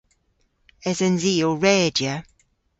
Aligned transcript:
Esens 0.89 1.23
i 1.31 1.33
ow 1.47 1.55
redya? 1.63 2.15